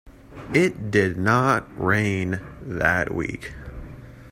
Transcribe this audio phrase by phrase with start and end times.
[0.55, 3.53] It did not rain that week.